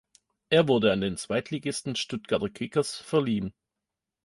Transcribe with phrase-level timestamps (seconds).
[0.49, 3.53] Er wurde an den Zweitligisten Stuttgarter Kickers verliehen.